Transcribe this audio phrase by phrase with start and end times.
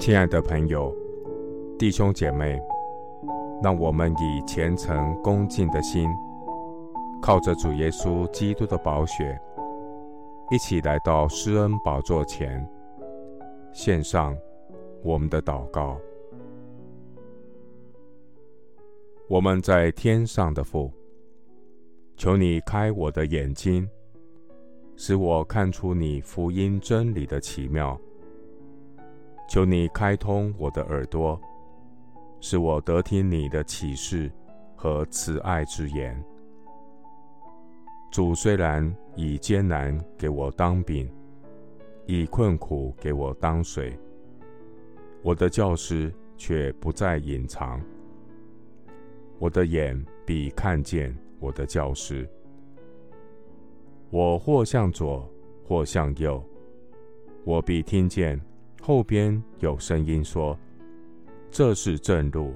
[0.00, 0.96] 亲爱的朋友、
[1.78, 2.58] 弟兄姐妹，
[3.62, 6.08] 让我们以虔诚恭敬的心，
[7.20, 9.38] 靠着主耶稣基督的宝血，
[10.50, 12.66] 一起来到施恩宝座前，
[13.74, 14.34] 献上
[15.02, 16.00] 我们的祷告。
[19.28, 20.90] 我们在天上的父，
[22.16, 23.86] 求你开我的眼睛，
[24.96, 28.00] 使我看出你福音真理的奇妙。
[29.50, 31.38] 求你开通我的耳朵，
[32.40, 34.30] 使我得听你的启示
[34.76, 36.16] 和慈爱之言。
[38.12, 41.10] 主虽然以艰难给我当饼，
[42.06, 43.98] 以困苦给我当水，
[45.20, 47.82] 我的教师却不再隐藏。
[49.40, 52.24] 我的眼必看见我的教师。
[54.10, 55.28] 我或向左，
[55.66, 56.40] 或向右，
[57.42, 58.40] 我必听见。
[58.80, 60.58] 后边有声音说
[61.50, 62.54] ：“这是正路，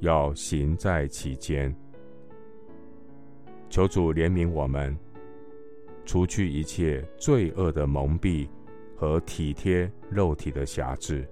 [0.00, 1.74] 要行在其间。”
[3.70, 4.96] 求主怜悯我们，
[6.04, 8.46] 除去一切罪恶的蒙蔽
[8.94, 11.26] 和体贴肉体的辖制。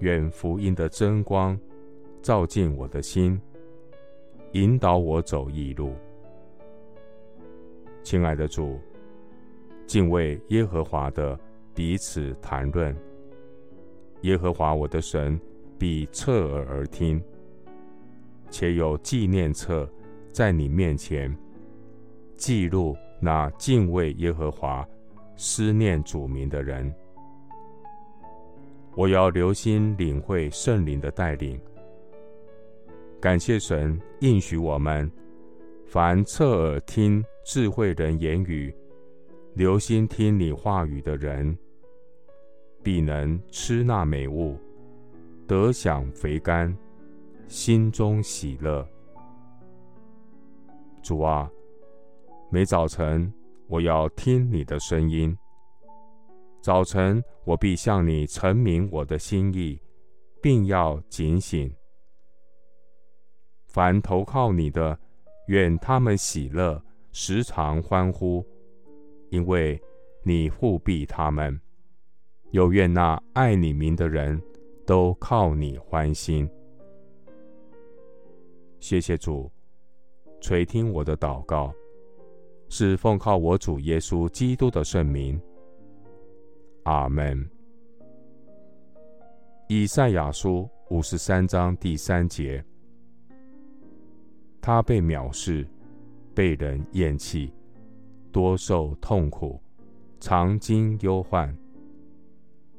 [0.00, 1.58] 愿福音的真光
[2.20, 3.40] 照进我的心，
[4.52, 5.94] 引导我走义路。
[8.02, 8.78] 亲爱的主，
[9.86, 11.40] 敬畏耶和华的。
[11.76, 12.96] 彼此谈论，
[14.22, 15.38] 耶和华我的神
[15.78, 17.22] 必侧耳而听，
[18.50, 19.86] 且有纪念册
[20.32, 21.36] 在你面前
[22.34, 24.88] 记录那敬畏耶和华、
[25.36, 26.90] 思念主名的人。
[28.94, 31.60] 我要留心领会圣灵的带领。
[33.20, 35.12] 感谢神应许我们，
[35.84, 38.74] 凡侧耳听智慧人言语、
[39.52, 41.54] 留心听你话语的人。
[42.86, 44.56] 必能吃那美物，
[45.44, 46.72] 得享肥甘，
[47.48, 48.88] 心中喜乐。
[51.02, 51.50] 主啊，
[52.48, 53.34] 每早晨
[53.66, 55.36] 我要听你的声音。
[56.62, 59.82] 早晨我必向你陈明我的心意，
[60.40, 61.68] 并要警醒。
[63.66, 64.96] 凡投靠你的，
[65.48, 66.80] 愿他们喜乐，
[67.10, 68.46] 时常欢呼，
[69.30, 69.76] 因为
[70.22, 71.60] 你护庇他们。
[72.56, 74.40] 又愿那爱你名的人
[74.86, 76.48] 都靠你欢心。
[78.80, 79.52] 谢谢主
[80.40, 81.70] 垂听我的祷告，
[82.70, 85.38] 是奉靠我主耶稣基督的圣名。
[86.84, 87.46] 阿门。
[89.68, 92.64] 以赛亚书五十三章第三节：
[94.62, 95.68] 他被藐视，
[96.34, 97.52] 被人厌弃，
[98.32, 99.60] 多受痛苦，
[100.20, 101.54] 常经忧患。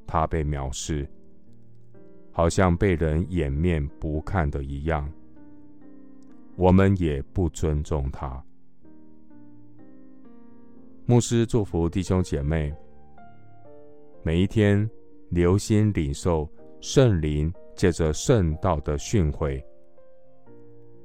[0.07, 1.07] 他被藐视，
[2.31, 5.07] 好像被人掩面不看的一样。
[6.55, 8.43] 我们也不尊重他。
[11.05, 12.73] 牧师祝福弟兄姐妹，
[14.23, 14.89] 每一天
[15.29, 16.49] 留心领受
[16.81, 19.63] 圣灵借着圣道的训诲，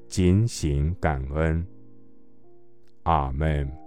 [0.08, 1.66] 警醒感恩。
[3.02, 3.81] 阿门。